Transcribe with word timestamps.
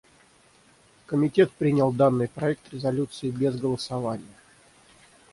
Комитет 1.05 1.51
принял 1.51 1.91
данный 1.91 2.27
проект 2.27 2.73
резолюции 2.73 3.29
без 3.29 3.59
голосования. 3.59 4.25